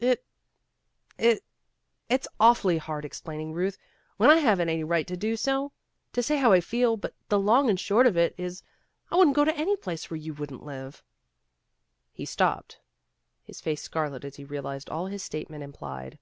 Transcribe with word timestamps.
I 0.00 0.16
I 1.18 1.38
It's 2.08 2.26
awfully 2.40 2.78
hard 2.78 3.04
explaining, 3.04 3.52
Euth, 3.52 3.76
when 4.16 4.30
I 4.30 4.38
haven't 4.38 4.70
any 4.70 4.82
right 4.84 5.06
to 5.06 5.16
to 5.18 6.22
say 6.22 6.38
how 6.38 6.50
I 6.50 6.62
feel 6.62 6.96
but 6.96 7.12
the 7.28 7.38
long 7.38 7.68
and 7.68 7.78
short 7.78 8.06
of 8.06 8.16
it 8.16 8.34
is 8.38 8.62
I 9.10 9.16
wouldn't 9.16 9.36
go 9.36 9.44
to 9.44 9.54
any 9.54 9.76
place 9.76 10.10
where 10.10 10.16
you 10.16 10.32
wouldn't 10.32 10.64
live." 10.64 11.04
He 12.10 12.24
stopped, 12.24 12.80
his 13.44 13.60
face 13.60 13.82
scarlet 13.82 14.24
as 14.24 14.36
he 14.36 14.44
realized 14.46 14.88
all 14.88 15.08
his 15.08 15.22
statement 15.22 15.62
implied. 15.62 16.18